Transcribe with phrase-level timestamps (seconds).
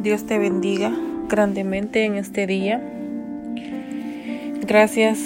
[0.00, 0.92] Dios te bendiga
[1.28, 2.80] grandemente en este día.
[4.64, 5.18] Gracias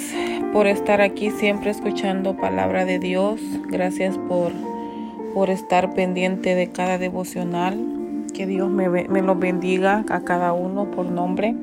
[0.55, 3.39] por estar aquí siempre escuchando palabra de Dios.
[3.69, 4.51] Gracias por,
[5.35, 7.77] por estar pendiente de cada devocional.
[8.33, 11.55] Que Dios me, me lo bendiga a cada uno por nombre.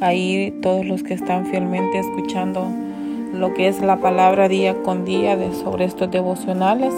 [0.00, 2.66] Ahí todos los que están fielmente escuchando
[3.32, 6.92] lo que es la palabra día con día sobre estos devocionales.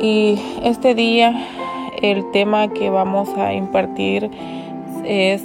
[0.00, 1.34] Y este día
[2.10, 4.30] el tema que vamos a impartir
[5.04, 5.42] es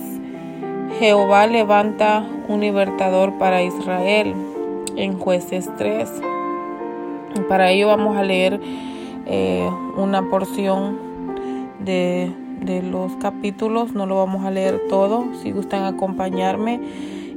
[0.99, 4.33] Jehová levanta un libertador para Israel
[4.97, 6.09] en jueces 3.
[7.47, 8.59] Para ello vamos a leer
[9.25, 10.97] eh, una porción
[11.79, 16.81] de, de los capítulos, no lo vamos a leer todo, si gustan acompañarme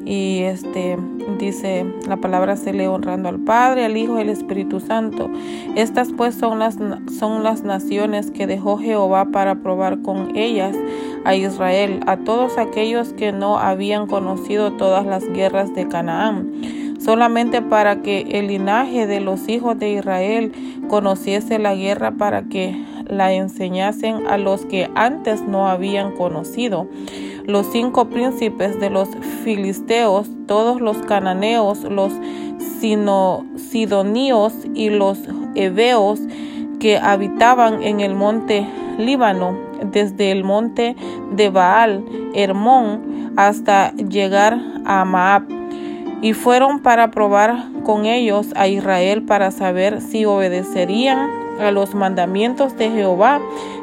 [0.04, 0.96] y este
[1.38, 5.30] dice la palabra se lee honrando al Padre, al Hijo y al Espíritu Santo.
[5.76, 6.76] Estas pues son las,
[7.18, 10.76] son las naciones que dejó Jehová para probar con ellas
[11.24, 16.52] a Israel, a todos aquellos que no habían conocido todas las guerras de Canaán
[17.02, 20.52] solamente para que el linaje de los hijos de Israel
[20.88, 26.88] conociese la guerra para que la enseñasen a los que antes no habían conocido
[27.46, 29.08] los cinco príncipes de los
[29.44, 32.12] filisteos, todos los cananeos, los
[33.56, 35.18] sidoníos y los
[35.54, 36.20] heveos
[36.80, 38.66] que habitaban en el monte
[38.98, 39.56] Líbano,
[39.92, 40.96] desde el monte
[41.34, 42.04] de Baal,
[42.34, 45.44] Hermón, hasta llegar a Maab.
[46.20, 52.76] Y fueron para probar con ellos a Israel para saber si obedecerían a los mandamientos
[52.76, 53.40] de Jehová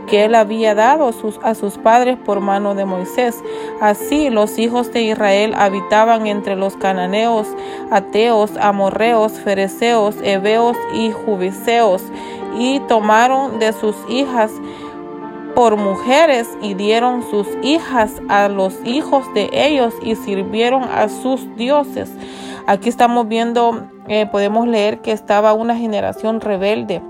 [0.09, 1.11] que él había dado
[1.43, 3.43] a sus padres por mano de Moisés.
[3.79, 7.47] Así los hijos de Israel habitaban entre los cananeos,
[7.91, 12.03] ateos, amorreos, fereceos, heveos y jubiseos,
[12.57, 14.51] y tomaron de sus hijas
[15.55, 21.55] por mujeres y dieron sus hijas a los hijos de ellos y sirvieron a sus
[21.55, 22.11] dioses.
[22.65, 27.01] Aquí estamos viendo, eh, podemos leer que estaba una generación rebelde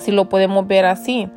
[0.00, 1.28] si lo podemos ver así.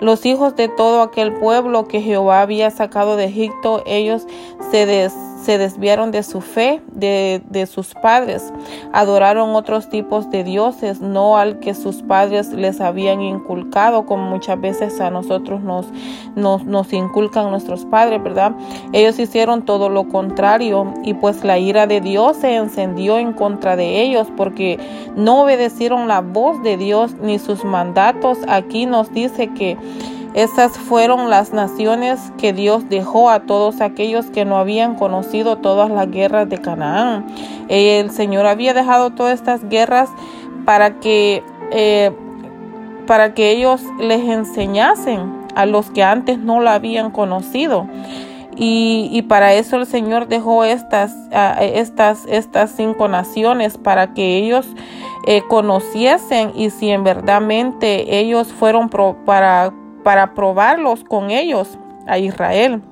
[0.00, 4.26] Los hijos de todo aquel pueblo que Jehová había sacado de Egipto, ellos
[4.70, 5.12] se des
[5.42, 8.52] se desviaron de su fe, de, de, sus padres,
[8.92, 14.60] adoraron otros tipos de dioses, no al que sus padres les habían inculcado, como muchas
[14.60, 15.86] veces a nosotros nos,
[16.34, 18.52] nos, nos inculcan nuestros padres, ¿verdad?
[18.92, 23.76] Ellos hicieron todo lo contrario y pues la ira de Dios se encendió en contra
[23.76, 24.78] de ellos porque
[25.16, 28.38] no obedecieron la voz de Dios ni sus mandatos.
[28.48, 29.76] Aquí nos dice que
[30.34, 35.90] esas fueron las naciones que Dios dejó a todos aquellos que no habían conocido todas
[35.90, 37.26] las guerras de Canaán.
[37.68, 40.08] El Señor había dejado todas estas guerras
[40.64, 41.42] para que,
[41.72, 42.12] eh,
[43.06, 47.88] para que ellos les enseñasen a los que antes no la habían conocido.
[48.62, 51.14] Y, para eso el Señor dejó estas,
[51.60, 54.66] estas, estas cinco naciones para que ellos
[55.26, 58.90] eh, conociesen y si en verdadmente ellos fueron
[59.24, 59.72] para
[60.10, 61.78] para probarlos con ellos
[62.08, 62.82] a Israel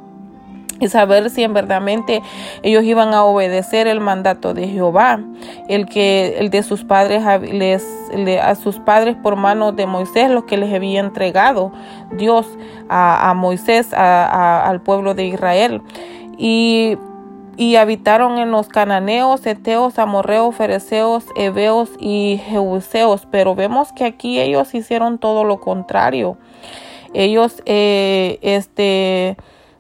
[0.78, 2.22] y saber si en verdadmente
[2.62, 5.18] ellos iban a obedecer el mandato de Jehová,
[5.66, 10.58] el que el de sus padres a sus padres por mano de Moisés, los que
[10.58, 11.72] les había entregado
[12.12, 12.46] Dios
[12.88, 15.82] a, Moisés, al pueblo de Israel.
[16.36, 16.98] Y,
[17.56, 23.26] y habitaron en los cananeos, eteos, amorreos, fereceos, heveos y jebuseos.
[23.28, 26.38] Pero vemos que aquí ellos hicieron todo lo contrario
[27.14, 29.36] ellos eh, este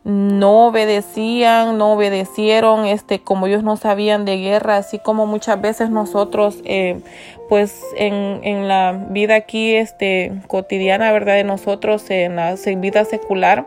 [0.08, 5.90] no obedecían, no obedecieron, este, como ellos no sabían de guerra, así como muchas veces
[5.90, 7.02] nosotros eh,
[7.48, 11.34] pues en, la vida aquí este, cotidiana, ¿verdad?
[11.34, 13.66] De nosotros, en la vida secular,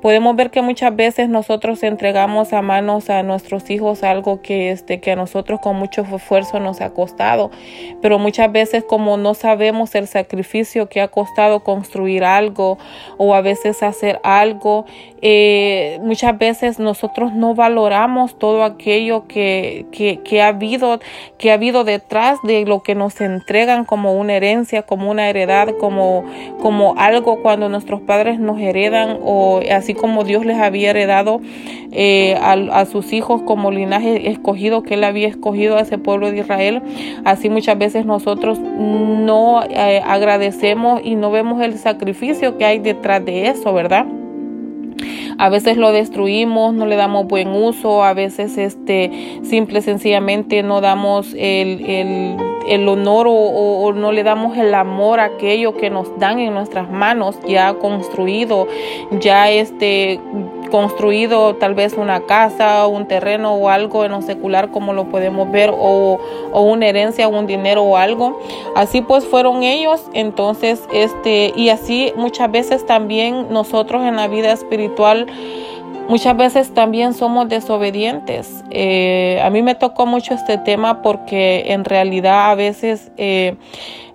[0.00, 5.00] podemos ver que muchas veces nosotros entregamos a manos a nuestros hijos algo que, este,
[5.00, 7.52] que a nosotros con mucho esfuerzo nos ha costado,
[8.00, 12.78] pero muchas veces como no sabemos el sacrificio que ha costado construir algo
[13.18, 14.84] o a veces hacer algo,
[15.20, 15.71] eh,
[16.02, 21.00] muchas veces nosotros no valoramos todo aquello que, que, que, ha habido,
[21.38, 25.74] que ha habido detrás de lo que nos entregan como una herencia, como una heredad,
[25.78, 26.24] como,
[26.60, 31.40] como algo cuando nuestros padres nos heredan o así como Dios les había heredado
[31.92, 36.38] eh, a, sus hijos como linaje escogido que él había escogido a ese pueblo de
[36.38, 36.82] Israel.
[37.24, 43.24] Así muchas veces nosotros no eh, agradecemos y no vemos el sacrificio que hay detrás
[43.24, 44.06] de eso, ¿verdad?
[45.38, 50.80] A veces lo destruimos, no le damos buen uso, a veces este simple sencillamente no
[50.80, 52.36] damos el, el,
[52.68, 56.90] el honor o, no le damos el amor a aquello que nos dan en nuestras
[56.90, 58.66] manos ya construido,
[59.20, 60.20] ya este
[60.72, 65.52] construido tal vez una casa, un terreno o algo en lo secular como lo podemos
[65.52, 66.18] ver o,
[66.50, 68.40] o una herencia, un dinero o algo.
[68.74, 74.50] Así pues fueron ellos, entonces este y así muchas veces también nosotros en la vida
[74.50, 75.26] espiritual
[76.08, 78.64] Muchas veces también somos desobedientes.
[78.70, 83.56] Eh, a mí me tocó mucho este tema porque en realidad a veces eh,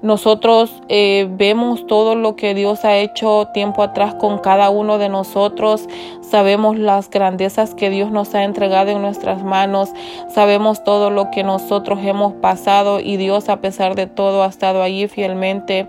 [0.01, 5.09] nosotros eh, vemos todo lo que Dios ha hecho tiempo atrás con cada uno de
[5.09, 5.87] nosotros.
[6.21, 9.89] Sabemos las grandezas que Dios nos ha entregado en nuestras manos.
[10.29, 14.83] Sabemos todo lo que nosotros hemos pasado y Dios a pesar de todo ha estado
[14.83, 15.87] allí fielmente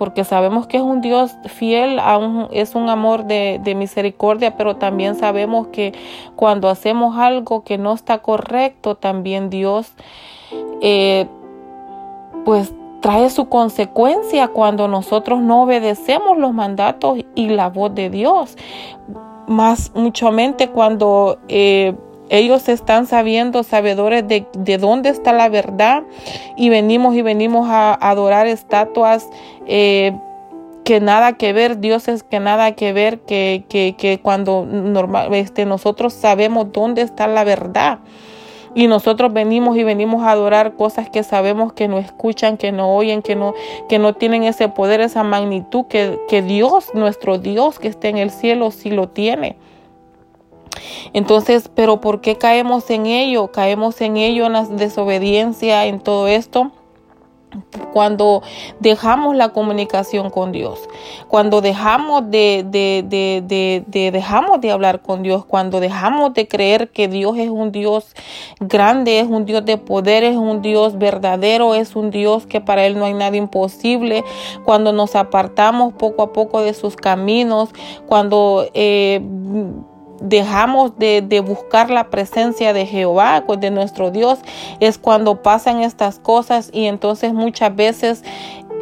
[0.00, 2.00] porque sabemos que es un Dios fiel,
[2.52, 5.92] es un amor de, misericordia, pero también sabemos que
[6.36, 9.92] cuando hacemos algo que no está correcto, también Dios
[10.80, 11.26] eh,
[12.46, 18.56] pues trae su consecuencia cuando nosotros no obedecemos los mandatos y la voz de Dios.
[19.48, 20.30] Más mucho
[20.68, 21.94] cuando eh,
[22.30, 26.04] ellos están sabiendo, sabedores de, de, dónde está la verdad
[26.56, 29.28] y venimos y venimos a, adorar estatuas
[29.66, 30.16] eh,
[30.84, 35.66] que nada que ver, dioses que nada que ver, que, que, que cuando normal, este,
[35.66, 37.98] nosotros sabemos dónde está la verdad.
[38.72, 42.94] Y nosotros venimos y venimos a adorar cosas que sabemos que no escuchan, que no
[42.94, 43.52] oyen, que no,
[43.88, 48.18] que no tienen ese poder, esa magnitud que, que Dios, nuestro Dios que está en
[48.18, 49.56] el cielo, sí lo tiene.
[51.12, 53.50] Entonces, pero ¿por qué caemos en ello?
[53.52, 56.72] Caemos en ello, en la desobediencia, en todo esto
[57.92, 58.42] cuando
[58.78, 60.88] dejamos la comunicación con Dios,
[61.28, 66.90] cuando dejamos de, de, de, de, dejamos de hablar con Dios, cuando dejamos de creer
[66.90, 68.14] que Dios es un Dios
[68.60, 72.86] grande, es un Dios de poder, es un Dios verdadero, es un Dios que para
[72.86, 74.24] Él no hay nada imposible,
[74.64, 77.70] cuando nos apartamos poco a poco de sus caminos,
[78.06, 79.20] cuando eh,
[80.20, 84.38] dejamos de, buscar la presencia de Jehová, pues, de nuestro Dios,
[84.78, 88.22] es cuando pasan estas cosas y entonces muchas veces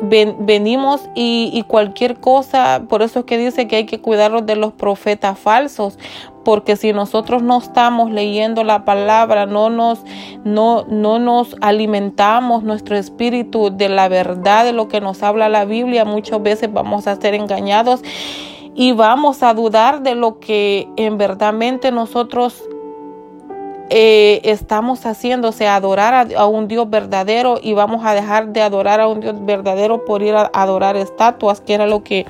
[0.01, 4.73] venimos y, cualquier cosa, por eso es que dice que hay que cuidarnos de los
[4.73, 5.99] profetas falsos,
[6.45, 10.05] porque si nosotros no estamos leyendo la palabra, no nos,
[10.45, 15.65] no, no nos alimentamos nuestro espíritu de la verdad de lo que nos habla la
[15.65, 18.03] Biblia, muchas veces vamos a ser engañados
[18.75, 22.63] y vamos a dudar de lo que en verdadmente nosotros
[23.91, 28.61] eh, estamos haciendo, o sea, adorar a, un Dios verdadero y vamos a dejar de
[28.61, 32.27] adorar a un Dios verdadero por ir a, adorar estatuas, que era lo que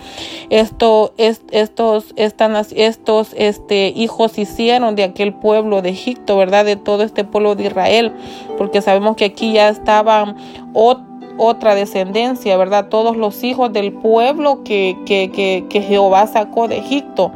[0.50, 6.64] esto, estos, están, estos este, hijos hicieron de aquel pueblo de Egipto, ¿verdad?
[6.64, 8.12] De todo este pueblo de Israel,
[8.56, 10.36] porque sabemos que aquí ya estaban
[10.74, 11.07] otros
[11.38, 12.88] otra descendencia, ¿verdad?
[12.88, 15.30] Todos los hijos del pueblo que, que,
[15.68, 17.32] que, Jehová sacó de Egipto.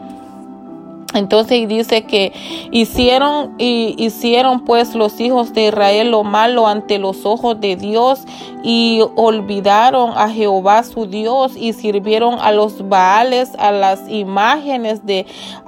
[1.14, 2.32] Entonces dice que
[2.70, 8.24] hicieron y hicieron pues los hijos de Israel lo malo ante los ojos de Dios
[8.64, 15.26] y olvidaron a Jehová su Dios y sirvieron a los Baales, a las imágenes de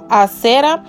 [0.09, 0.83] acera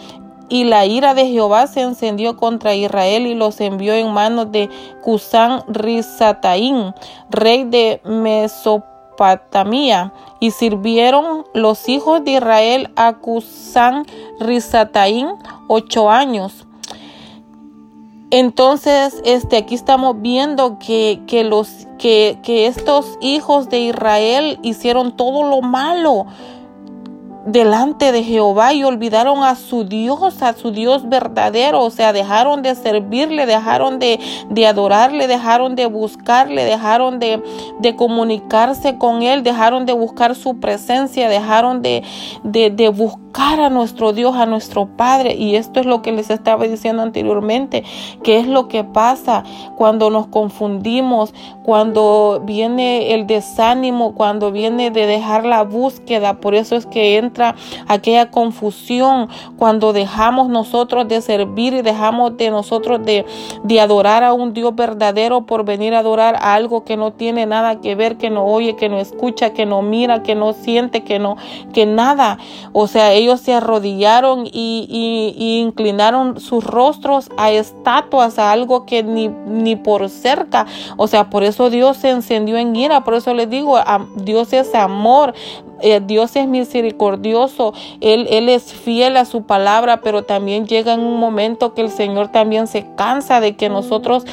[0.48, 4.69] y la ira de Jehová se encendió contra Israel y los envió en manos de
[5.02, 6.94] Cusán Rizataín,
[7.31, 10.12] rey de Mesopotamia.
[10.38, 14.04] Y sirvieron los hijos de Israel a Cusán
[14.38, 15.28] Rizataín
[15.66, 16.67] ocho años.
[18.31, 25.17] Entonces, este, aquí estamos viendo que, que los, que, que estos hijos de Israel hicieron
[25.17, 26.26] todo lo malo
[27.46, 32.62] delante de Jehová y olvidaron a su Dios, a su Dios verdadero, o sea, dejaron
[32.62, 34.19] de servirle, dejaron de,
[34.50, 37.43] de adorarle, dejaron de buscarle, dejaron de,
[37.79, 42.03] de, comunicarse con Él, dejaron de buscar su presencia, dejaron de,
[42.43, 45.34] de, buscar a nuestro Dios, a nuestro Padre.
[45.34, 47.84] Y esto es lo que les estaba diciendo anteriormente,
[48.24, 49.44] que es lo que pasa
[49.76, 56.41] cuando nos confundimos, cuando viene el desánimo, cuando viene de dejar la búsqueda.
[56.41, 57.19] Por eso es que
[57.86, 59.28] aquella confusión
[59.58, 63.24] cuando dejamos nosotros de servir y dejamos de nosotros de,
[63.62, 67.46] de adorar a un Dios verdadero por venir a adorar a algo que no tiene
[67.46, 71.05] nada que ver, que no oye, que no escucha, que no mira, que no siente,
[71.05, 71.36] que no,
[71.72, 72.38] que nada.
[72.72, 74.86] O sea, ellos se arrodillaron y,
[75.38, 80.66] y, inclinaron sus rostros a estatuas, a algo que ni, ni por cerca.
[80.96, 83.78] O sea, por eso Dios se encendió en ira, por eso les digo,
[84.16, 85.34] Dios es amor.
[85.81, 91.01] Eh, Dios es misericordioso, él, él es fiel a su palabra, pero también llega en
[91.01, 94.25] un momento que el Señor también se cansa de que nosotros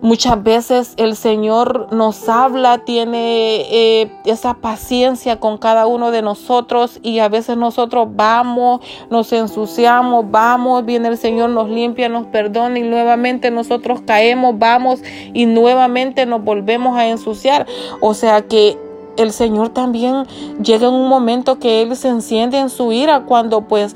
[0.00, 7.00] Muchas veces el Señor nos habla, tiene eh, esa paciencia con cada uno de nosotros
[7.02, 12.78] y a veces nosotros vamos, nos ensuciamos, vamos, viene el Señor, nos limpia, nos perdona
[12.78, 15.00] y nuevamente nosotros caemos, vamos
[15.34, 17.66] y nuevamente nos volvemos a ensuciar.
[18.00, 18.78] O sea que
[19.18, 20.24] el Señor también
[20.62, 23.94] llega en un momento que Él se enciende en su ira cuando pues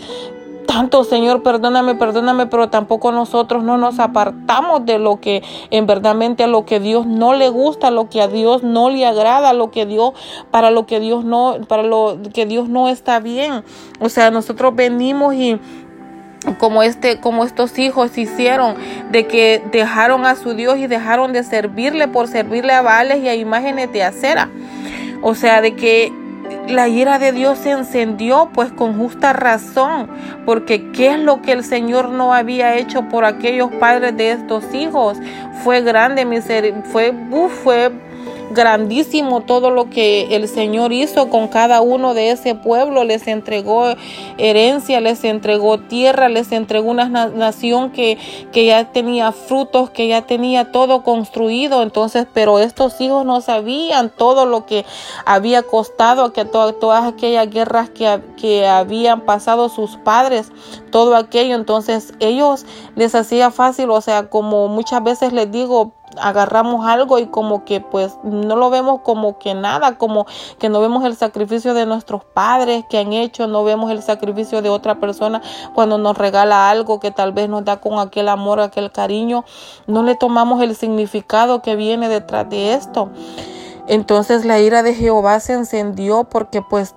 [0.67, 6.45] tanto, Señor, perdóname, perdóname, pero tampoco nosotros no nos apartamos de lo que en verdadmente
[6.45, 9.71] a lo que Dios no le gusta, lo que a Dios no le agrada, lo
[9.71, 10.13] que Dios
[10.51, 13.65] para lo que Dios no para lo que Dios no está bien.
[14.01, 15.61] O sea, nosotros venimos y
[16.59, 18.75] como este como estos hijos hicieron
[19.11, 23.29] de que dejaron a su Dios y dejaron de servirle por servirle a Baales y
[23.29, 24.49] a imágenes de acera.
[25.23, 26.13] O sea, de que
[26.69, 30.09] la ira de Dios se encendió pues con justa razón,
[30.45, 34.75] porque qué es lo que el Señor no había hecho por aquellos padres de estos
[34.75, 35.19] hijos.
[35.65, 36.27] Fue grande,
[36.85, 37.15] fue,
[37.63, 37.93] fue
[38.53, 43.05] grandísimo todo lo que el Señor hizo con cada uno de ese pueblo.
[43.05, 43.95] Les entregó
[44.39, 48.19] herencia, les entregó tierra, les entregó una nación que,
[48.53, 51.83] que ya tenía frutos, que ya tenía todo construido.
[51.83, 54.85] Entonces, pero estos hijos no sabían todo lo que
[55.25, 60.53] había costado, que todas aquellas guerras que, que habían pasado sus padres,
[60.91, 61.55] todo aquello.
[61.55, 62.67] Entonces, ellos
[62.97, 67.81] les hacía fácil, o sea, como muchas veces les digo, agarramos algo y como que
[67.81, 70.27] pues no lo vemos como que nada, como
[70.59, 74.63] que no vemos el sacrificio de nuestros padres que han hecho, no vemos el sacrificio
[74.63, 75.43] de otra persona
[75.75, 79.45] cuando nos regala algo que tal vez nos da con aquel amor, aquel cariño,
[79.87, 83.11] no le tomamos el significado que viene detrás de esto.
[83.89, 86.95] Entonces la ira de Jehová se encendió porque pues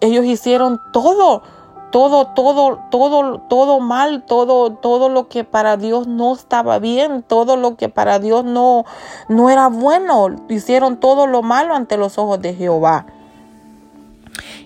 [0.00, 1.42] ellos hicieron todo
[1.90, 7.56] todo, todo, todo, todo mal, todo, todo lo que para Dios no estaba bien, todo
[7.56, 8.84] lo que para Dios no,
[9.28, 13.06] no era bueno, hicieron todo lo malo ante los ojos de Jehová.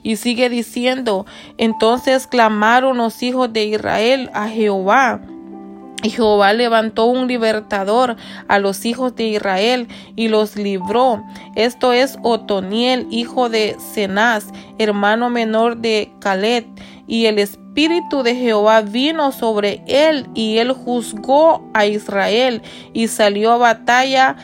[0.03, 1.25] Y sigue diciendo,
[1.57, 5.21] entonces clamaron los hijos de Israel a Jehová.
[6.03, 8.17] Y Jehová levantó un libertador
[8.47, 11.25] a los hijos de Israel y los libró.
[11.55, 16.67] Esto es Otoniel, hijo de Cenaz, hermano menor de Calet
[17.07, 23.53] y el Espíritu de Jehová vino sobre él y él juzgó a Israel y salió
[23.53, 24.37] a batalla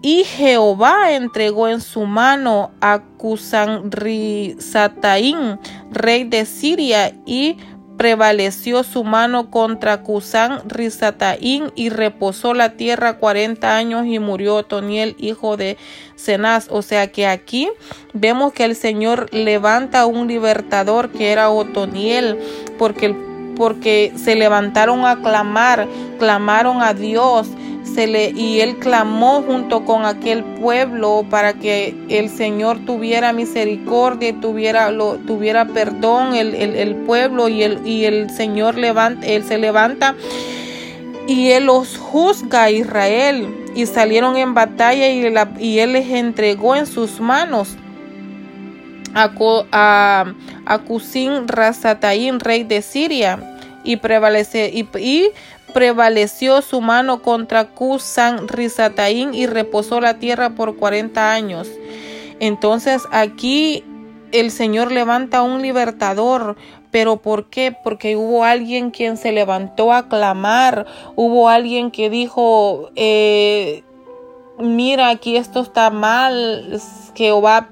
[0.00, 5.58] y Jehová entregó en su mano a Cusanrisataín,
[5.90, 7.56] rey de Siria, y
[7.98, 15.16] prevaleció su mano contra Cusán Risataín y reposó la tierra cuarenta años y murió Toniel,
[15.18, 15.76] hijo de
[16.16, 16.68] Cenaz.
[16.70, 17.68] O sea que aquí
[18.14, 22.38] vemos que el Señor levanta un libertador que era Otoniel,
[22.78, 23.14] porque,
[23.56, 25.88] porque se levantaron a clamar,
[26.20, 27.48] clamaron a Dios
[27.96, 34.90] y él clamó junto con aquel pueblo para que el Señor tuviera misericordia y tuviera,
[34.90, 40.14] lo, tuviera perdón el, pueblo y el, y el Señor levanta, él se levanta
[41.26, 43.54] y él los juzga a Israel.
[43.74, 47.76] Y salieron en batalla y, y él les entregó en sus manos
[49.14, 49.30] a,
[49.72, 50.34] a,
[50.66, 50.80] a
[51.46, 53.38] Rasataín, rey de Siria,
[53.84, 55.30] y prevalece y
[55.78, 61.68] prevaleció su mano contra Kusan Risataín y reposó la tierra por 40 años.
[62.40, 63.84] Entonces aquí
[64.32, 66.56] el Señor levanta un libertador.
[66.90, 67.72] ¿Pero por qué?
[67.84, 73.84] Porque hubo alguien quien se levantó a clamar, hubo alguien que dijo, eh,
[74.58, 76.80] mira, aquí esto está mal,
[77.14, 77.68] Jehová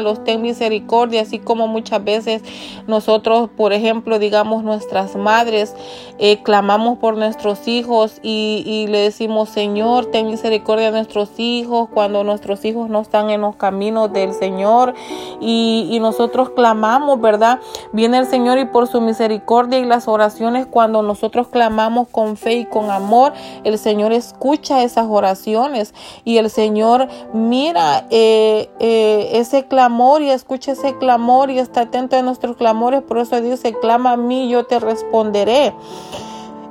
[0.00, 2.42] los ten misericordia, así como muchas veces
[2.86, 5.74] nosotros, por ejemplo, digamos nuestras madres,
[6.18, 12.22] eh, clamamos por nuestros hijos y, le decimos, Señor, ten misericordia de nuestros hijos, cuando
[12.22, 14.94] nuestros hijos no están en los caminos del Señor
[15.40, 17.60] y nosotros clamamos, ¿verdad?
[17.92, 22.54] Viene el Señor y por su misericordia y las oraciones, cuando nosotros clamamos con fe
[22.54, 23.32] y con amor,
[23.64, 30.72] el Señor escucha esas oraciones y el Señor mira eh, eh, ese clamor y escucha
[30.72, 33.02] ese clamor y está atento a nuestros clamores.
[33.02, 35.74] Por eso dice, clama a mí, yo te responderé.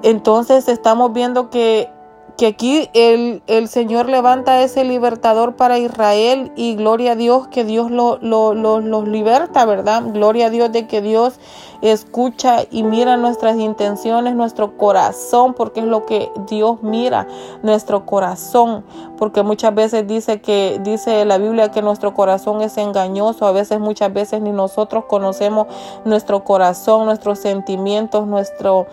[0.03, 1.89] Entonces estamos viendo que
[2.37, 7.63] que aquí el, el, Señor levanta ese libertador para Israel y gloria a Dios que
[7.63, 10.03] Dios los lo, los liberta, ¿verdad?
[10.13, 11.39] Gloria a Dios de que Dios
[11.81, 17.27] escucha y mira nuestras intenciones, nuestro corazón, porque es lo que Dios mira,
[17.63, 18.85] nuestro corazón,
[19.17, 23.79] porque muchas veces dice que dice la Biblia que nuestro corazón es engañoso, a veces
[23.79, 25.67] muchas veces ni nosotros conocemos
[26.05, 28.85] nuestro corazón, nuestros sentimientos, nuestro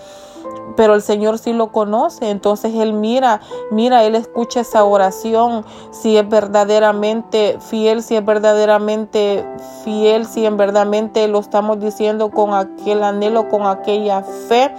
[0.77, 6.17] pero el Señor sí lo conoce, entonces Él mira, mira, Él escucha esa oración, si
[6.17, 9.47] es verdaderamente fiel, si es verdaderamente
[9.85, 14.75] fiel, si en verdaderamente lo estamos diciendo con aquel anhelo, con aquella fe.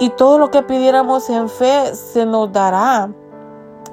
[0.00, 3.10] Y todo lo que pidiéramos en fe se nos dará.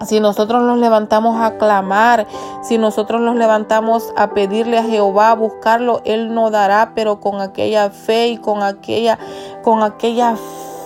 [0.05, 2.25] Si nosotros nos levantamos a clamar,
[2.61, 7.41] si nosotros nos levantamos a pedirle a Jehová, a buscarlo, Él nos dará, pero con
[7.41, 9.19] aquella fe y con aquella,
[9.63, 10.35] con aquella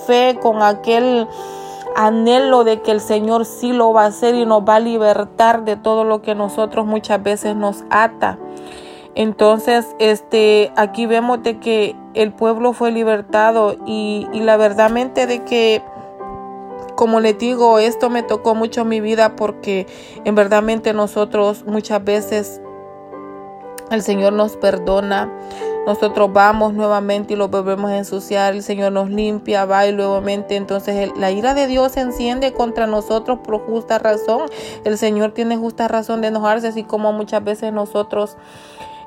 [0.05, 1.27] fe, con aquel
[1.95, 5.63] anhelo de que el Señor sí lo va a hacer y nos va a libertar
[5.63, 8.37] de todo lo que nosotros muchas veces nos ata.
[9.15, 15.45] Entonces, este, aquí vemos de que el pueblo fue libertado y, y la verdadmente de
[15.45, 15.81] que
[16.95, 19.87] como les digo, esto me tocó mucho mi vida porque
[20.23, 22.61] en verdad nosotros muchas veces
[23.91, 25.31] el Señor nos perdona.
[25.85, 28.55] Nosotros vamos nuevamente y lo volvemos a ensuciar.
[28.55, 30.55] El Señor nos limpia, va y nuevamente.
[30.55, 34.47] Entonces la ira de Dios se enciende contra nosotros por justa razón.
[34.83, 38.35] El Señor tiene justa razón de enojarse, así como muchas veces nosotros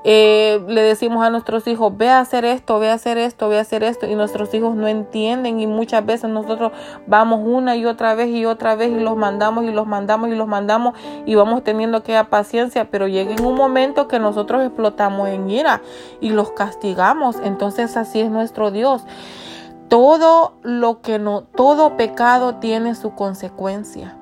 [0.04, 3.58] eh, le decimos a nuestros hijos, ve a hacer esto, ve a hacer esto, ve
[3.58, 6.72] a hacer esto, y nuestros hijos no entienden y muchas veces nosotros
[7.06, 10.34] vamos una y otra vez y otra vez y los mandamos y los mandamos y
[10.34, 10.94] los mandamos
[11.26, 15.82] y vamos teniendo aquella paciencia, pero llega en un momento que nosotros explotamos en ira
[16.20, 19.04] y los castigamos, entonces así es nuestro Dios.
[19.88, 24.16] Todo lo que no, todo pecado tiene su consecuencia.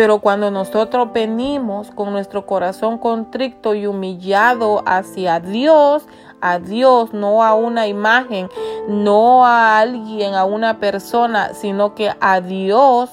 [0.00, 6.06] Pero cuando nosotros venimos con nuestro corazón contrito y humillado hacia Dios,
[6.40, 8.48] a Dios, no a una imagen,
[8.88, 13.10] no a alguien, a una persona, sino que a Dios,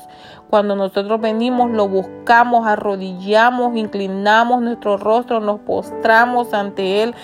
[0.50, 7.16] cuando nosotros venimos, lo buscamos, arrodillamos, inclinamos nuestro rostro, nos postramos ante Él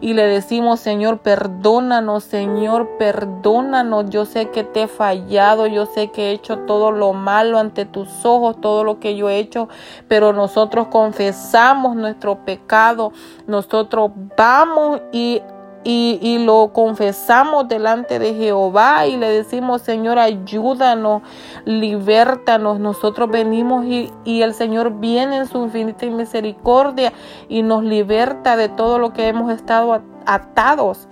[0.00, 4.10] y le decimos, Señor, perdónanos, Señor, perdónanos.
[4.10, 7.84] Yo sé que te he fallado, yo sé que he hecho todo lo malo ante
[7.84, 9.68] tus ojos, todo lo que yo he hecho,
[10.06, 13.12] pero nosotros confesamos nuestro pecado,
[13.46, 15.42] nosotros vamos y
[15.90, 21.22] y, lo confesamos delante de Jehová y le decimos, Señor, ayúdanos,
[21.64, 22.78] libértanos.
[22.78, 27.14] Nosotros venimos y, y el Señor viene en su infinita misericordia
[27.48, 31.08] y nos liberta de todo lo que hemos estado atados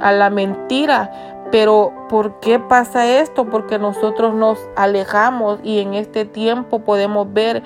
[0.00, 1.44] a la mentira.
[1.50, 3.44] Pero ¿por qué pasa esto?
[3.50, 7.62] Porque nosotros nos alejamos y en este tiempo podemos ver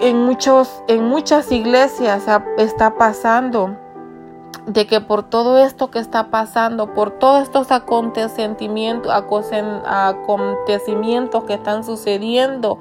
[0.00, 3.76] en muchos en muchas iglesias está pasando
[4.66, 9.12] de que por todo esto que está pasando, por todos estos acontecimientos,
[11.44, 12.78] que están sucediendo,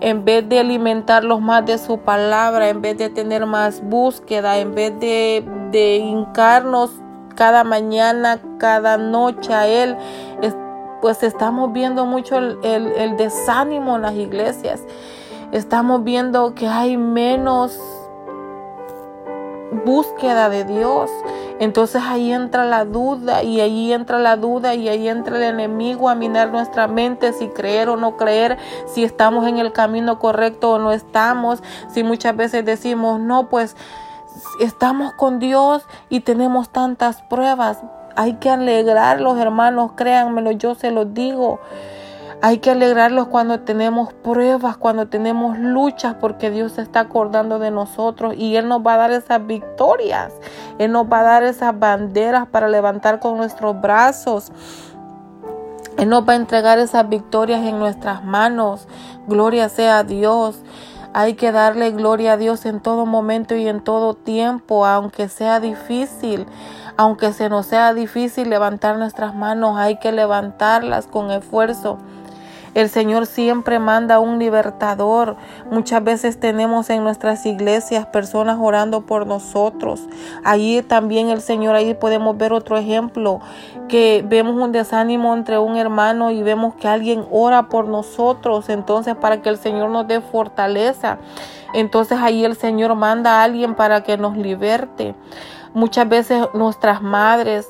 [0.00, 4.74] en vez de alimentarlos más de su palabra, en vez de tener más búsqueda, en
[4.74, 6.90] vez de, de hincarnos
[7.36, 9.96] cada mañana, cada noche a Él,
[11.00, 14.82] pues estamos viendo mucho el desánimo en las iglesias.
[15.52, 17.78] Estamos viendo que hay menos
[19.84, 21.10] búsqueda de Dios.
[21.58, 26.08] Entonces ahí entra la duda y ahí entra la duda y ahí entra el enemigo
[26.08, 30.72] a minar nuestra mente si creer o no creer, si estamos en el camino correcto
[30.72, 33.76] o no estamos, si muchas veces decimos, no, pues
[34.60, 37.78] estamos con Dios y tenemos tantas pruebas.
[38.16, 41.60] Hay que alegrar los hermanos, créanmelo, yo se los digo.
[42.44, 47.70] Hay que alegrarlos cuando tenemos pruebas, cuando tenemos luchas, porque Dios se está acordando de
[47.70, 50.32] nosotros y Él nos va a dar esas victorias.
[50.78, 54.50] Él nos va a dar esas banderas para levantar con nuestros brazos.
[55.98, 58.88] Él nos va a entregar esas victorias en nuestras manos.
[59.28, 60.64] Gloria sea a Dios.
[61.12, 65.60] Hay que darle gloria a Dios en todo momento y en todo tiempo, aunque sea
[65.60, 66.46] difícil.
[66.96, 71.98] Aunque se nos sea difícil levantar nuestras manos, hay que levantarlas con esfuerzo.
[72.74, 75.36] El Señor siempre manda un libertador.
[75.70, 80.08] Muchas veces tenemos en nuestras iglesias personas orando por nosotros.
[80.42, 83.40] Allí también el Señor, ahí podemos ver otro ejemplo,
[83.88, 89.16] que vemos un desánimo entre un hermano y vemos que alguien ora por nosotros, entonces
[89.16, 91.18] para que el Señor nos dé fortaleza.
[91.74, 95.14] Entonces ahí el Señor manda a alguien para que nos liberte.
[95.74, 97.68] Muchas veces nuestras madres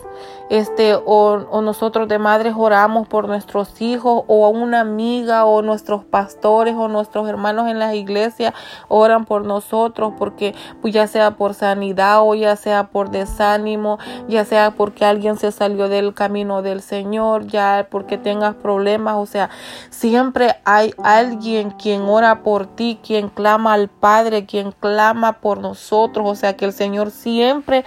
[0.52, 6.74] este, o, nosotros de madres oramos por nuestros hijos, o una amiga, o nuestros pastores,
[6.76, 8.52] o nuestros hermanos en la iglesia
[8.88, 14.44] oran por nosotros, porque pues ya sea por sanidad, o ya sea por desánimo, ya
[14.44, 19.48] sea porque alguien se salió del camino del Señor, ya porque tengas problemas, o sea,
[19.88, 26.28] siempre hay alguien quien ora por ti, quien clama al Padre, quien clama por nosotros,
[26.28, 27.86] o sea, que el Señor siempre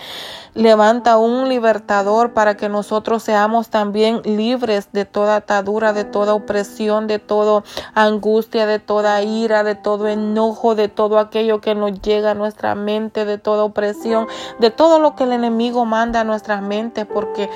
[0.55, 7.07] levanta un libertador para que nosotros seamos también libres de toda atadura, de toda opresión,
[7.07, 7.63] de toda
[7.93, 12.73] angustia, de toda ira, de todo enojo, de todo aquello que nos llega a nuestra
[12.73, 14.27] mente, de toda opresión,
[14.59, 17.49] de todo lo que el enemigo manda a nuestras mentes, porque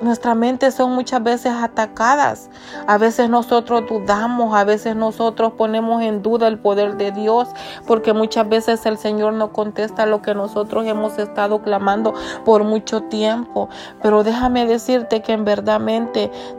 [0.00, 2.50] Nuestras mentes son muchas veces atacadas.
[2.86, 7.48] A veces nosotros dudamos, a veces nosotros ponemos en duda el poder de Dios,
[7.86, 12.12] porque muchas veces el Señor no contesta lo que nosotros hemos estado clamando
[12.44, 13.68] por mucho tiempo.
[14.02, 15.80] Pero déjame decirte que en verdad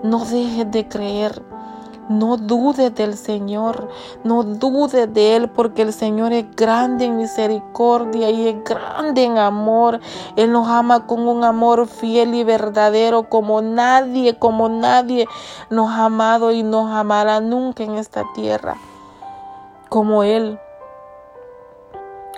[0.03, 1.54] no dejes de creer.
[2.07, 3.89] No dudes del Señor,
[4.23, 9.39] no dudes de Él, porque el Señor es grande en misericordia y es grande en
[9.39, 9.99] amor.
[10.35, 15.27] Él nos ama con un amor fiel y verdadero, como nadie, como nadie
[15.71, 18.75] nos ha amado y nos amará nunca en esta tierra.
[19.89, 20.59] Como Él,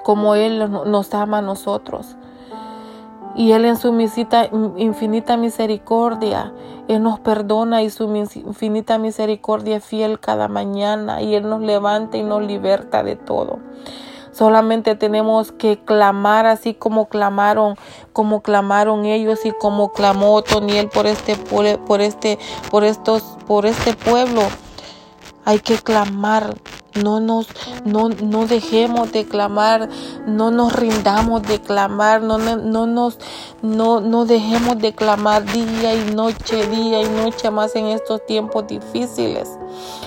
[0.04, 2.16] como Él nos ama a nosotros.
[3.38, 3.90] Y Él en su
[4.78, 6.52] infinita misericordia,
[6.88, 12.18] Él nos perdona y su infinita misericordia es fiel cada mañana y Él nos levanta
[12.18, 13.60] y nos liberta de todo.
[14.32, 17.76] Solamente tenemos que clamar así como clamaron,
[18.14, 22.38] como clamaron ellos y como clamó Toniel por este por este
[22.70, 24.42] por estos por este pueblo.
[25.46, 26.56] Hay que clamar
[27.04, 27.48] no nos,
[27.86, 29.90] no, no dejemos de clamar,
[30.26, 33.18] no nos rindamos de clamar, no, no nos,
[33.62, 38.68] no, no dejemos de clamar día y noche, día y noche más en estos tiempos
[38.68, 39.50] difíciles.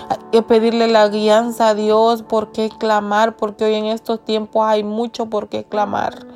[0.09, 4.67] Hay que pedirle la guianza a Dios por qué clamar, porque hoy en estos tiempos
[4.67, 6.27] hay mucho por qué clamar.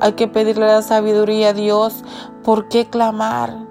[0.00, 2.04] Hay que pedirle la sabiduría a Dios
[2.44, 3.66] por qué clamar.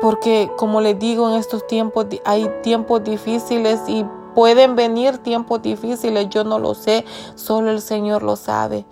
[0.00, 6.28] Porque como les digo, en estos tiempos hay tiempos difíciles y Pueden venir tiempos difíciles,
[6.28, 8.84] yo no lo sé, solo el Señor lo sabe.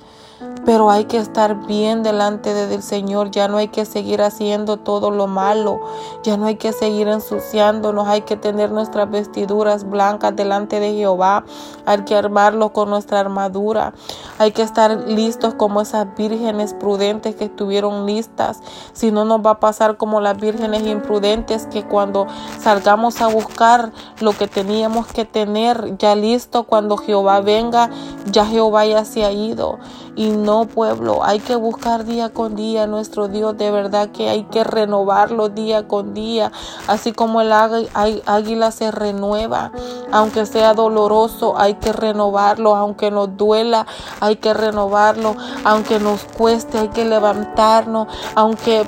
[0.64, 5.10] Pero hay que estar bien delante del Señor, ya no hay que seguir haciendo todo
[5.10, 5.80] lo malo,
[6.22, 11.44] ya no hay que seguir ensuciándonos, hay que tener nuestras vestiduras blancas delante de Jehová,
[11.84, 13.92] hay que armarlo con nuestra armadura,
[14.38, 18.60] hay que estar listos como esas vírgenes prudentes que estuvieron listas,
[18.92, 22.26] si no nos va a pasar como las vírgenes imprudentes que cuando
[22.60, 27.90] salgamos a buscar lo que teníamos que tener ya listo cuando Jehová venga,
[28.30, 29.78] ya Jehová ya se ha ido.
[30.14, 34.44] Y no pueblo, hay que buscar día con día nuestro Dios, de verdad que hay
[34.44, 36.52] que renovarlo día con día,
[36.86, 39.72] así como el águila se renueva,
[40.10, 43.86] aunque sea doloroso, hay que renovarlo, aunque nos duela,
[44.20, 48.86] hay que renovarlo, aunque nos cueste, hay que levantarnos, aunque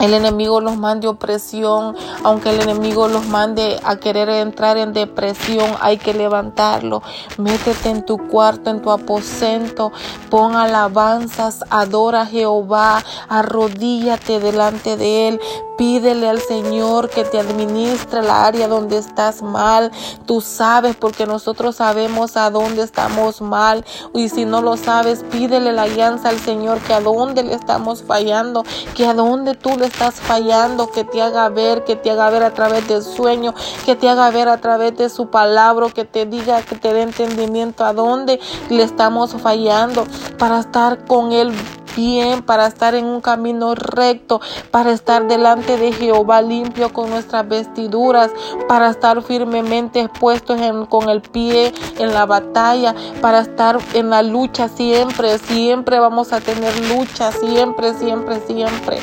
[0.00, 5.70] el enemigo los mande opresión, aunque el enemigo los mande a querer entrar en depresión,
[5.80, 7.02] hay que levantarlo.
[7.36, 9.92] Métete en tu cuarto, en tu aposento,
[10.30, 15.40] pon alabanzas, adora a Jehová, arrodíllate delante de él,
[15.78, 19.92] Pídele al Señor que te administre la área donde estás mal.
[20.26, 23.84] Tú sabes porque nosotros sabemos a dónde estamos mal.
[24.12, 28.02] Y si no lo sabes, pídele la alianza al Señor que a dónde le estamos
[28.02, 28.64] fallando,
[28.96, 32.42] que a dónde tú le estás fallando, que te haga ver, que te haga ver
[32.42, 36.26] a través del sueño, que te haga ver a través de su palabra, que te
[36.26, 40.06] diga, que te dé entendimiento a dónde le estamos fallando.
[40.38, 41.52] Para estar con Él
[41.98, 47.48] bien, para estar en un camino recto, para estar delante de Jehová limpio con nuestras
[47.48, 48.30] vestiduras,
[48.68, 54.68] para estar firmemente expuestos con el pie en la batalla, para estar en la lucha
[54.68, 58.98] siempre, siempre vamos a tener lucha, siempre, siempre, siempre.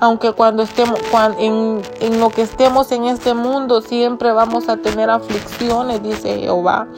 [0.00, 0.98] Aunque cuando estemos
[1.38, 6.88] en, en lo que estemos en este mundo, siempre vamos a tener aflicciones, dice Jehová.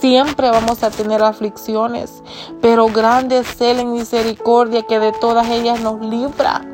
[0.00, 2.22] Siempre vamos a tener aflicciones,
[2.62, 6.64] pero grande es Él en misericordia que de todas ellas nos libra,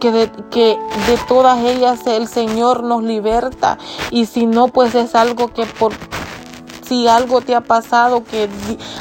[0.00, 3.78] que de, que de todas ellas el Señor nos liberta.
[4.10, 5.92] Y si no, pues es algo que por
[6.86, 8.48] si algo te ha pasado que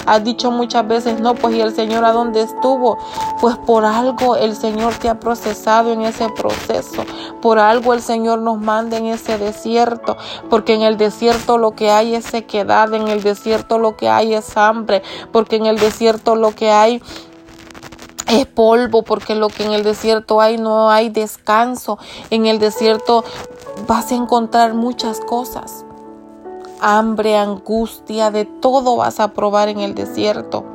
[0.05, 2.97] has dicho muchas veces no, pues y el Señor a dónde estuvo,
[3.41, 7.03] pues por algo el Señor te ha procesado en ese proceso,
[7.41, 10.17] por algo el Señor nos manda en ese desierto,
[10.49, 14.33] porque en el desierto lo que hay es sequedad, en el desierto lo que hay
[14.33, 17.01] es hambre, porque en el desierto lo que hay
[18.27, 21.97] es polvo, porque lo que en el desierto hay no hay descanso.
[22.29, 23.23] En el desierto
[23.87, 25.85] vas a encontrar muchas cosas.
[26.79, 30.65] Hambre, angustia, de todo vas a probar en el desierto.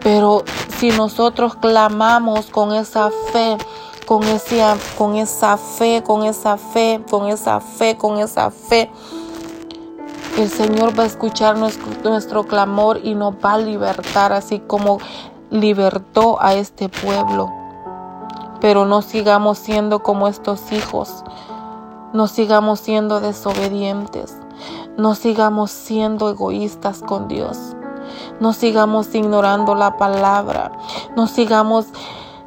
[0.00, 0.44] Pero
[0.78, 3.56] si nosotros clamamos con esa fe,
[4.04, 4.62] con, ese,
[4.98, 8.90] con esa fe, con esa fe, con esa fe, con esa fe,
[10.38, 14.98] el Señor va a escuchar nuestro, nuestro clamor y nos va a libertar, así como
[15.52, 17.52] libertó a este pueblo.
[18.60, 21.22] Pero no sigamos siendo como estos hijos,
[22.12, 24.34] no sigamos siendo desobedientes,
[24.96, 27.76] no sigamos siendo egoístas con Dios,
[28.40, 30.72] no sigamos ignorando la palabra,
[31.16, 31.86] no sigamos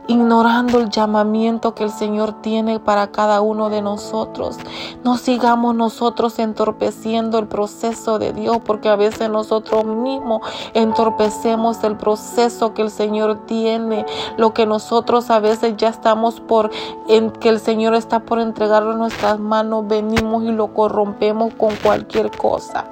[0.07, 4.57] ignorando el llamamiento que el Señor tiene para cada uno de nosotros.
[5.03, 10.41] No sigamos nosotros entorpeciendo el proceso de Dios, porque a veces nosotros mismos
[10.73, 14.05] entorpecemos el proceso que el Señor tiene,
[14.37, 16.71] lo que nosotros a veces ya estamos por,
[17.07, 21.75] en que el Señor está por entregarlo en nuestras manos, venimos y lo corrompemos con
[21.77, 22.85] cualquier cosa.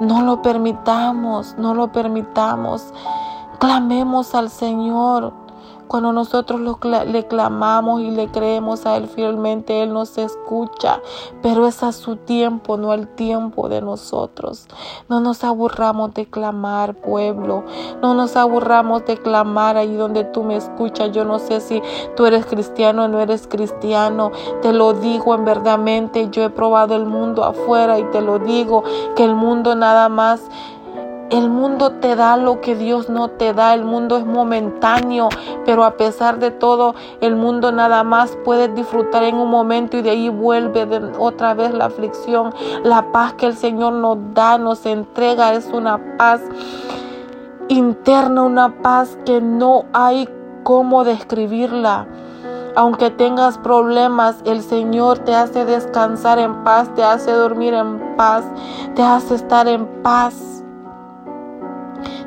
[0.00, 2.92] No lo permitamos, no lo permitamos.
[3.58, 5.45] Clamemos al Señor.
[5.88, 11.00] Cuando nosotros le clamamos y le creemos a Él fielmente, Él nos escucha,
[11.42, 14.66] pero es a su tiempo, no al tiempo de nosotros.
[15.08, 17.64] No nos aburramos de clamar, pueblo.
[18.02, 21.12] No nos aburramos de clamar ahí donde tú me escuchas.
[21.12, 21.82] Yo no sé si
[22.16, 24.32] tú eres cristiano o no eres cristiano.
[24.62, 26.28] Te lo digo en verdadmente.
[26.30, 28.82] Yo he probado el mundo afuera y te lo digo
[29.14, 30.42] que el mundo nada más
[31.30, 33.74] el mundo te da lo que Dios no te da.
[33.74, 35.28] El mundo es momentáneo,
[35.64, 40.02] pero a pesar de todo, el mundo nada más puede disfrutar en un momento y
[40.02, 40.86] de ahí vuelve
[41.18, 42.54] otra vez la aflicción.
[42.84, 46.40] La paz que el Señor nos da, nos entrega, es una paz
[47.68, 50.28] interna, una paz que no hay
[50.62, 52.06] cómo describirla.
[52.76, 58.44] Aunque tengas problemas, el Señor te hace descansar en paz, te hace dormir en paz,
[58.94, 60.62] te hace estar en paz.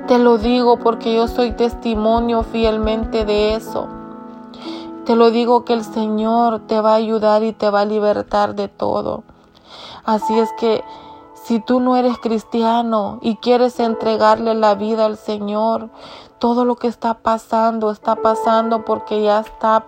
[0.10, 3.88] Te lo digo porque yo soy testimonio fielmente de eso.
[5.06, 8.56] Te lo digo que el Señor te va a ayudar y te va a libertar
[8.56, 9.24] de todo.
[10.06, 10.84] Así es que
[11.36, 15.92] si tú no eres cristiano y quieres entregarle la vida al Señor,
[16.40, 19.84] todo lo que está pasando está pasando porque ya está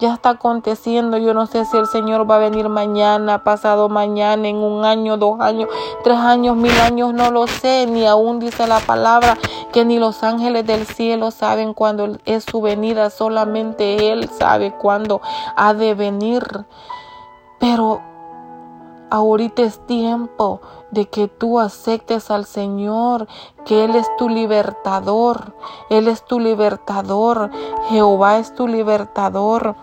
[0.00, 1.18] ya está aconteciendo.
[1.18, 5.16] Yo no sé si el Señor va a venir mañana, pasado mañana, en un año,
[5.16, 5.68] dos años,
[6.02, 7.86] tres años, mil años, no lo sé.
[7.86, 9.36] Ni aún dice la palabra
[9.72, 13.10] que ni los ángeles del cielo saben cuándo es su venida.
[13.10, 15.20] Solamente Él sabe cuándo
[15.56, 16.64] ha de venir.
[17.58, 18.00] Pero
[19.10, 23.26] ahorita es tiempo de que tú aceptes al Señor,
[23.64, 25.54] que Él es tu libertador,
[25.90, 27.50] Él es tu libertador,
[27.88, 29.76] Jehová es tu libertador.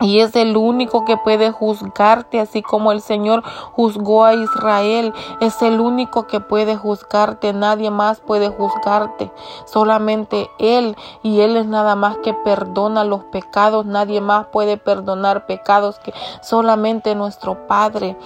[0.00, 5.12] Y es el único que puede juzgarte, así como el Señor juzgó a Israel.
[5.40, 7.52] Es el único que puede juzgarte.
[7.52, 9.30] Nadie más puede juzgarte.
[9.66, 10.96] Solamente Él.
[11.22, 13.84] Y Él es nada más que perdona los pecados.
[13.84, 18.16] Nadie más puede perdonar pecados que solamente nuestro Padre.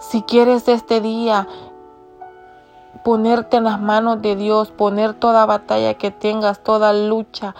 [0.00, 1.46] Si quieres este día
[3.04, 7.54] ponerte en las manos de Dios, poner toda batalla que tengas, toda lucha,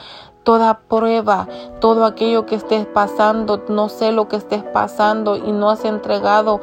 [0.48, 1.46] toda prueba,
[1.78, 6.62] todo aquello que estés pasando, no sé lo que estés pasando y no has entregado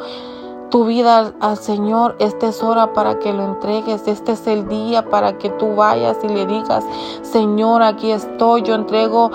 [0.72, 5.08] tu vida al, Señor, esta es hora para que lo entregues, este es el día
[5.08, 6.84] para que tú vayas y le digas,
[7.22, 9.30] Señor, aquí estoy, yo entrego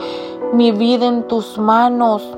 [0.53, 2.29] mi vida en tus manos.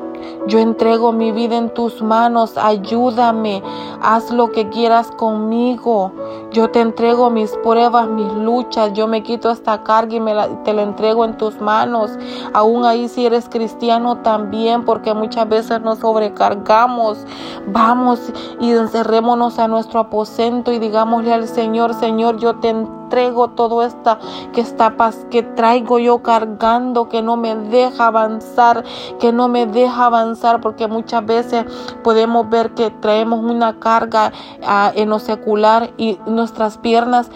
[0.46, 3.62] Yo entrego mi vida en tus manos, ayúdame,
[4.00, 6.12] haz lo que quieras conmigo.
[6.50, 10.72] Yo te entrego mis pruebas, mis luchas, yo me quito esta carga y me te
[10.72, 12.10] la entrego en tus manos.
[12.52, 17.24] Aún ahí si eres cristiano también, porque muchas veces nos sobrecargamos.
[17.68, 18.20] Vamos
[18.60, 23.01] y encerrémonos a nuestro aposento y digámosle al Señor, Señor, yo te entrego
[23.54, 24.18] todo esto
[24.52, 24.94] que está
[25.30, 28.84] que traigo yo cargando, que no me deja avanzar,
[29.20, 31.66] que no me deja avanzar, porque muchas veces
[32.02, 34.32] podemos ver que traemos una carga
[34.64, 37.30] ah, en lo secular y nuestras piernas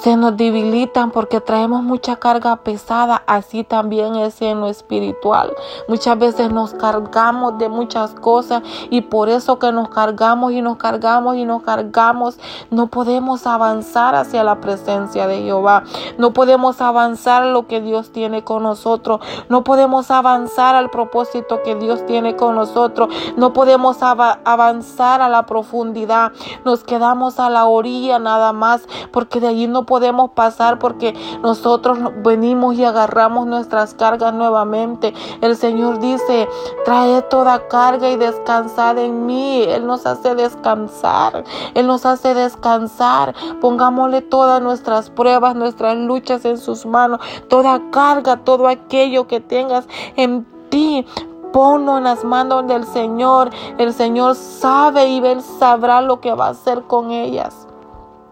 [0.00, 5.52] se nos debilitan porque traemos mucha carga pesada, así también es en lo espiritual.
[5.88, 10.76] Muchas veces nos cargamos de muchas cosas y por eso que nos cargamos y nos
[10.76, 12.38] cargamos y nos cargamos,
[12.70, 15.84] no podemos avanzar hacia la presencia de Jehová.
[16.18, 19.20] No podemos avanzar lo que Dios tiene con nosotros.
[19.48, 23.08] No podemos avanzar al propósito que Dios tiene con nosotros.
[23.36, 26.32] No podemos avanzar a la profundidad.
[26.64, 31.98] Nos quedamos a la orilla nada más porque de allí no podemos pasar porque nosotros
[32.22, 35.14] venimos y agarramos nuestras cargas nuevamente.
[35.40, 36.48] El Señor dice,
[36.84, 39.62] trae toda carga y descansad en mí.
[39.62, 41.44] Él nos hace descansar.
[41.74, 43.34] Él nos hace descansar.
[43.60, 47.20] Pongámosle todas nuestras pruebas, nuestras luchas en sus manos.
[47.48, 51.06] Toda carga, todo aquello que tengas en ti
[51.54, 53.50] ponlo en las manos del Señor.
[53.78, 57.63] El Señor sabe y Él sabrá lo que va a hacer con ellas.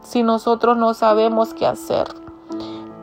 [0.03, 2.09] Si nosotros no sabemos qué hacer,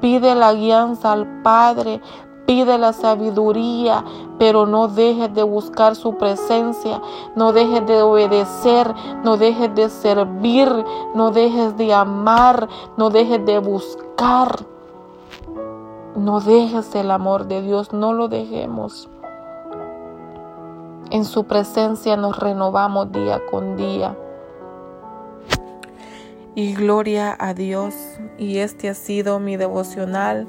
[0.02, 2.02] pide la guianza al Padre,
[2.46, 4.04] pide la sabiduría,
[4.38, 7.02] pero no dejes de buscar su presencia,
[7.36, 10.68] no dejes de obedecer, no dejes de servir,
[11.14, 14.66] no dejes de amar, no dejes de buscar.
[16.16, 19.08] No dejes el amor de Dios, no lo dejemos.
[21.12, 24.18] En su presencia nos renovamos día con día.
[26.56, 27.96] Y gloria a Dios.
[28.38, 30.48] Y este ha sido mi devocional.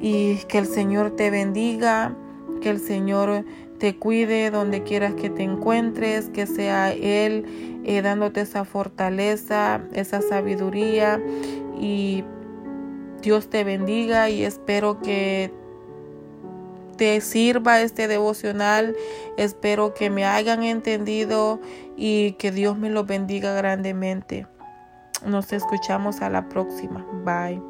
[0.00, 2.14] Y que el Señor te bendiga,
[2.62, 3.44] que el Señor
[3.78, 10.20] te cuide donde quieras que te encuentres, que sea Él eh, dándote esa fortaleza, esa
[10.20, 11.20] sabiduría.
[11.78, 12.24] Y
[13.22, 15.50] Dios te bendiga y espero que
[16.96, 18.94] te sirva este devocional.
[19.38, 21.60] Espero que me hayan entendido
[21.96, 24.46] y que Dios me lo bendiga grandemente.
[25.26, 27.04] Nos escuchamos a la próxima.
[27.24, 27.69] Bye.